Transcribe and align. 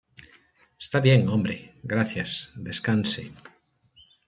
Está 0.79 0.99
bien, 0.99 1.29
hombre, 1.29 1.75
gracias. 1.83 2.53
Descanse. 2.55 3.31